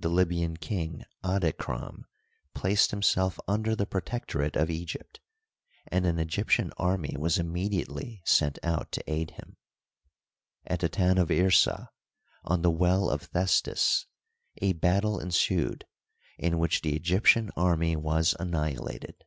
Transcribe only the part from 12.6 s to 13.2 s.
the well